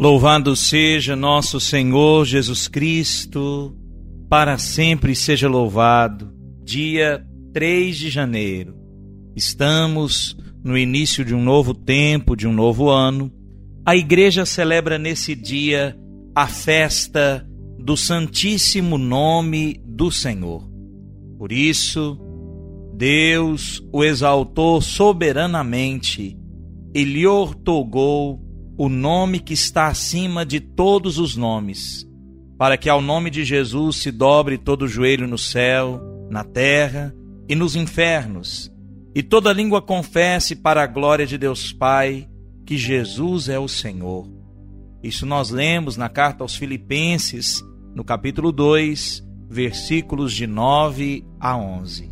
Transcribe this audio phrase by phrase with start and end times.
[0.00, 3.76] Louvado seja nosso Senhor Jesus Cristo,
[4.30, 6.32] para sempre seja louvado.
[6.64, 8.74] Dia 3 de janeiro.
[9.36, 13.30] Estamos no início de um novo tempo, de um novo ano.
[13.84, 15.94] A igreja celebra nesse dia
[16.34, 17.46] a festa
[17.78, 20.66] do Santíssimo Nome do Senhor.
[21.36, 22.18] Por isso,
[22.96, 26.38] Deus o exaltou soberanamente
[26.94, 28.49] e lhe ortogou
[28.82, 32.08] o nome que está acima de todos os nomes,
[32.56, 36.00] para que ao nome de Jesus se dobre todo o joelho no céu,
[36.30, 37.14] na terra
[37.46, 38.72] e nos infernos,
[39.14, 42.26] e toda língua confesse para a glória de Deus Pai
[42.64, 44.26] que Jesus é o Senhor.
[45.02, 47.62] Isso nós lemos na carta aos Filipenses,
[47.94, 52.10] no capítulo 2, versículos de 9 a 11.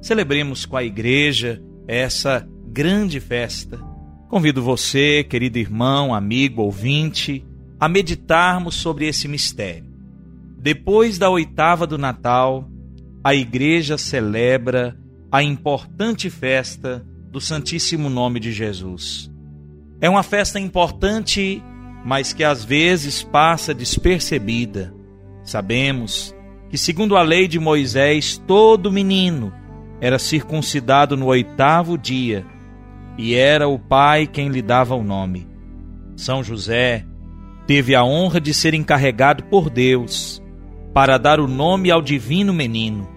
[0.00, 3.91] Celebremos com a igreja essa grande festa
[4.32, 7.44] Convido você, querido irmão, amigo, ouvinte,
[7.78, 9.84] a meditarmos sobre esse mistério.
[10.58, 12.66] Depois da oitava do Natal,
[13.22, 14.96] a igreja celebra
[15.30, 19.30] a importante festa do Santíssimo Nome de Jesus.
[20.00, 21.62] É uma festa importante,
[22.02, 24.94] mas que às vezes passa despercebida.
[25.44, 26.34] Sabemos
[26.70, 29.52] que, segundo a lei de Moisés, todo menino
[30.00, 32.46] era circuncidado no oitavo dia
[33.16, 35.46] e era o pai quem lhe dava o nome.
[36.16, 37.04] São José
[37.66, 40.42] teve a honra de ser encarregado por Deus
[40.92, 43.08] para dar o nome ao divino menino.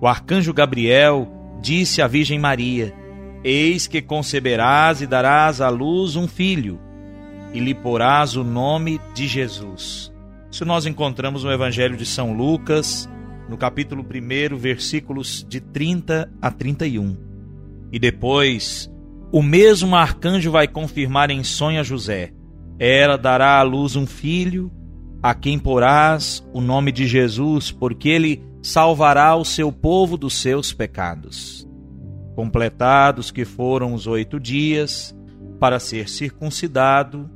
[0.00, 1.28] O arcanjo Gabriel
[1.60, 2.94] disse à Virgem Maria:
[3.42, 6.78] Eis que conceberás e darás à luz um filho,
[7.52, 10.12] e lhe porás o nome de Jesus.
[10.50, 13.08] Isso nós encontramos no Evangelho de São Lucas,
[13.48, 17.16] no capítulo 1, versículos de 30 a 31.
[17.90, 18.90] E depois
[19.30, 22.32] o mesmo arcanjo vai confirmar em sonho a José:
[22.78, 24.70] Ela dará à luz um filho,
[25.22, 30.72] a quem porás o nome de Jesus, porque ele salvará o seu povo dos seus
[30.72, 31.68] pecados.
[32.34, 35.14] Completados que foram os oito dias
[35.58, 37.28] para ser circuncidado,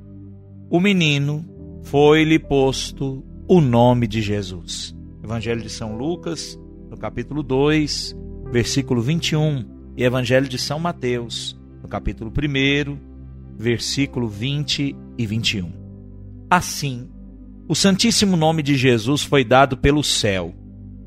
[0.71, 1.45] o menino
[1.83, 4.97] foi-lhe posto o nome de Jesus.
[5.23, 8.17] Evangelho de São Lucas, no capítulo 2,
[8.51, 9.65] versículo 21,
[9.97, 11.61] e Evangelho de São Mateus,
[11.93, 12.99] capítulo 1,
[13.59, 15.71] versículo 20 e 21.
[16.49, 17.11] Assim,
[17.69, 20.55] o Santíssimo Nome de Jesus foi dado pelo céu,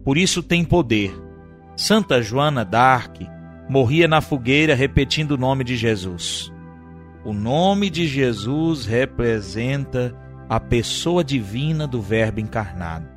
[0.04, 1.12] por isso tem poder.
[1.76, 3.28] Santa Joana d'Arc
[3.68, 6.54] morria na fogueira repetindo o nome de Jesus.
[7.26, 10.16] O nome de Jesus representa
[10.48, 13.08] a pessoa divina do Verbo encarnado.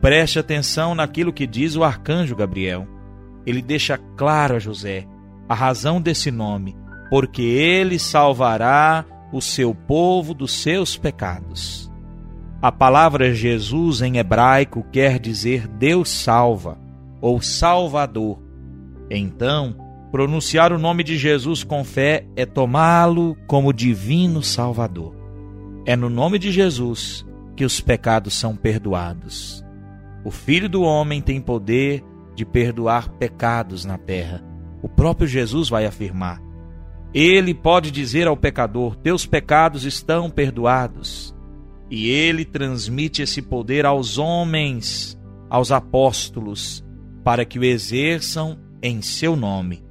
[0.00, 2.88] Preste atenção naquilo que diz o arcanjo Gabriel.
[3.44, 5.06] Ele deixa claro a José
[5.46, 6.82] a razão desse nome
[7.14, 11.88] porque ele salvará o seu povo dos seus pecados.
[12.60, 16.76] A palavra Jesus em hebraico quer dizer Deus salva
[17.20, 18.42] ou Salvador.
[19.08, 19.76] Então,
[20.10, 25.14] pronunciar o nome de Jesus com fé é tomá-lo como divino Salvador.
[25.86, 27.24] É no nome de Jesus
[27.54, 29.64] que os pecados são perdoados.
[30.24, 32.02] O Filho do Homem tem poder
[32.34, 34.44] de perdoar pecados na terra.
[34.82, 36.42] O próprio Jesus vai afirmar:
[37.14, 41.32] ele pode dizer ao pecador: Teus pecados estão perdoados.
[41.90, 45.16] E ele transmite esse poder aos homens,
[45.48, 46.84] aos apóstolos,
[47.22, 49.84] para que o exerçam em seu nome.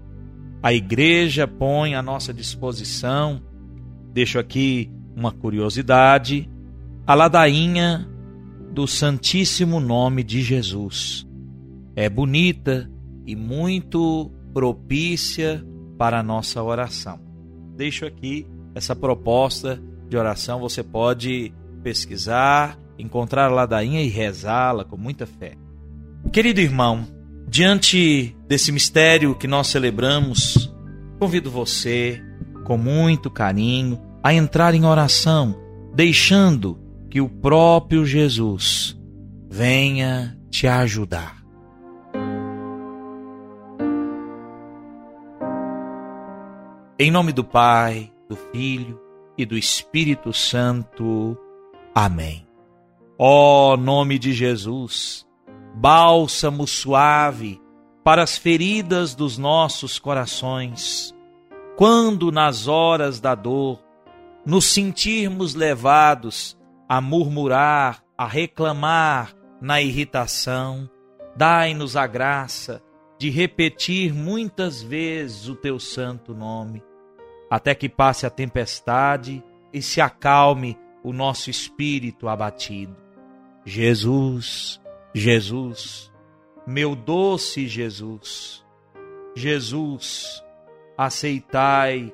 [0.61, 3.41] A igreja põe à nossa disposição,
[4.11, 6.49] deixo aqui uma curiosidade,
[7.05, 8.09] a ladainha
[8.71, 11.27] do Santíssimo Nome de Jesus.
[11.95, 12.89] É bonita
[13.25, 15.63] e muito propícia
[15.97, 17.19] para a nossa oração.
[17.75, 24.97] Deixo aqui essa proposta de oração, você pode pesquisar, encontrar a ladainha e rezá-la com
[24.97, 25.55] muita fé.
[26.31, 27.05] Querido irmão,
[27.47, 30.73] diante desse mistério que nós celebramos,
[31.19, 32.21] convido você,
[32.63, 35.55] com muito carinho, a entrar em oração,
[35.93, 36.79] deixando
[37.09, 38.97] que o próprio Jesus
[39.49, 41.42] venha te ajudar.
[46.99, 49.01] Em nome do Pai, do Filho
[49.35, 51.35] e do Espírito Santo.
[51.93, 52.47] Amém.
[53.17, 55.25] Ó nome de Jesus,
[55.73, 57.59] bálsamo suave
[58.03, 61.15] para as feridas dos nossos corações,
[61.75, 63.83] quando nas horas da dor
[64.45, 66.55] nos sentirmos levados
[66.87, 70.87] a murmurar, a reclamar na irritação,
[71.35, 72.83] dai-nos a graça
[73.23, 76.83] de repetir muitas vezes o teu santo nome,
[77.49, 79.41] até que passe a tempestade
[79.71, 82.97] e se acalme o nosso espírito abatido.
[83.63, 84.77] Jesus,
[85.13, 86.11] Jesus,
[86.67, 88.61] meu doce Jesus,
[89.33, 90.43] Jesus,
[90.97, 92.13] aceitai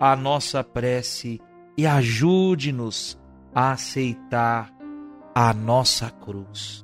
[0.00, 1.38] a nossa prece
[1.76, 3.20] e ajude-nos
[3.54, 4.74] a aceitar
[5.34, 6.82] a nossa cruz.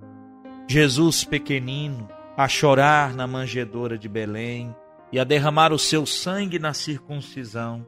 [0.69, 4.75] Jesus pequenino, a chorar na manjedoura de Belém
[5.13, 7.87] e a derramar o seu sangue na circuncisão,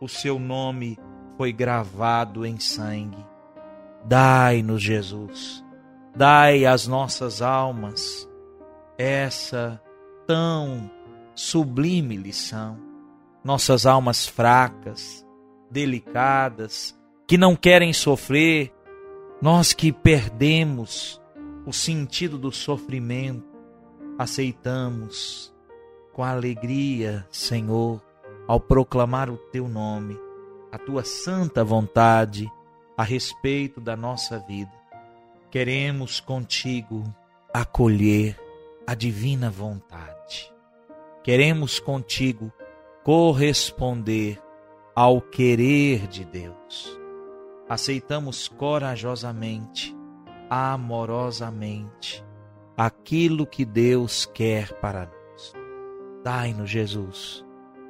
[0.00, 0.98] o seu nome
[1.36, 3.24] foi gravado em sangue.
[4.04, 5.64] Dai-nos, Jesus,
[6.14, 8.28] dai às nossas almas
[8.96, 9.80] essa
[10.26, 10.90] tão
[11.34, 12.78] sublime lição.
[13.42, 15.26] Nossas almas fracas,
[15.70, 18.72] delicadas, que não querem sofrer,
[19.42, 21.20] nós que perdemos
[21.66, 23.53] o sentido do sofrimento,
[24.18, 25.52] aceitamos
[26.12, 28.00] com alegria, Senhor,
[28.46, 30.18] ao proclamar o teu nome,
[30.70, 32.50] a tua santa vontade
[32.96, 34.72] a respeito da nossa vida.
[35.50, 37.04] Queremos contigo
[37.52, 38.38] acolher
[38.86, 40.52] a divina vontade.
[41.22, 42.52] Queremos contigo
[43.02, 44.40] corresponder
[44.94, 46.98] ao querer de Deus.
[47.68, 49.94] Aceitamos corajosamente,
[50.50, 52.24] amorosamente,
[52.76, 55.52] aquilo que Deus quer para nós.
[56.24, 57.44] Dai-nos, Jesus,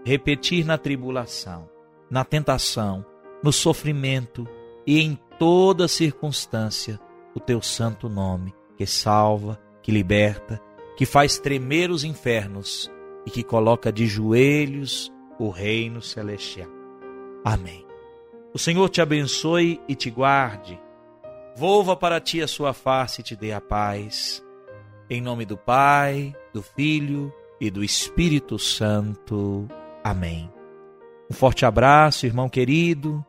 [0.04, 1.69] repetir na tribulação,
[2.10, 3.04] na tentação,
[3.42, 4.46] no sofrimento
[4.86, 7.00] e em toda circunstância
[7.34, 10.60] o teu santo nome, que salva, que liberta,
[10.96, 12.90] que faz tremer os infernos
[13.26, 16.70] e que coloca de joelhos o reino celestial.
[17.44, 17.84] Amém.
[18.52, 20.80] O Senhor te abençoe e te guarde.
[21.56, 24.44] Volva para ti a sua face e te dê a paz.
[25.08, 29.68] Em nome do Pai, do Filho e do Espírito Santo.
[30.02, 30.50] Amém.
[31.30, 33.24] Um forte abraço, irmão querido.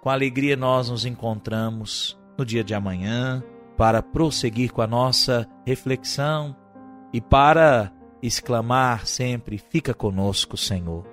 [0.00, 3.42] Com alegria nós nos encontramos no dia de amanhã
[3.76, 6.56] para prosseguir com a nossa reflexão
[7.12, 7.92] e para
[8.22, 11.04] exclamar sempre: Fica conosco, Senhor.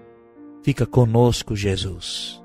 [0.64, 2.44] Fica conosco, Jesus.